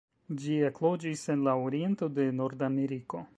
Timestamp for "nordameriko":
2.41-3.23